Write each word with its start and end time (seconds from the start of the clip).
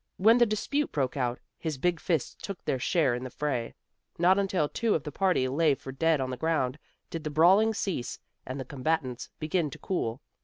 When 0.17 0.39
the 0.39 0.47
dispute 0.47 0.91
broke 0.91 1.15
out, 1.15 1.39
his 1.59 1.77
big 1.77 1.99
fists 1.99 2.35
took 2.41 2.65
their 2.65 2.79
share 2.79 3.13
in 3.13 3.23
the 3.23 3.29
fray. 3.29 3.75
Not 4.17 4.39
until 4.39 4.67
two 4.67 4.95
of 4.95 5.03
the 5.03 5.11
party 5.11 5.47
lay 5.47 5.75
for 5.75 5.91
dead 5.91 6.19
on 6.19 6.31
the 6.31 6.37
ground, 6.41 6.79
did 7.11 7.23
the 7.23 7.29
brawling 7.29 7.75
cease 7.75 8.17
and 8.43 8.59
the 8.59 8.65
combatants 8.65 9.29
begin 9.37 9.69
to 9.69 9.77
cool. 9.77 10.19